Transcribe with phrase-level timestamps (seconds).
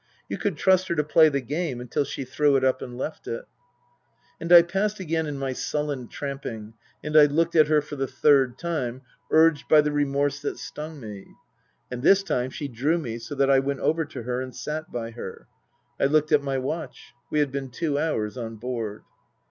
[0.27, 3.27] You could trust her to play the game until she threw it up and left
[3.27, 3.45] it.
[4.39, 8.07] And I passed again in my sullen tramping, and I looked at her for the
[8.07, 11.27] third time, urged by the remorse that stung me.
[11.91, 14.91] And this time she drew me so that I went over to her and sat
[14.91, 15.47] by her.
[15.99, 19.03] I looked at my watch, we had been two hours on board.